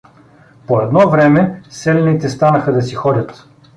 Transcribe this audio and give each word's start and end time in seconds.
По 0.67 0.81
едно 0.81 1.09
време 1.09 1.63
селяните 1.69 2.29
станаха 2.29 2.73
да 2.73 2.81
си 2.81 2.95
ходят. 2.95 3.47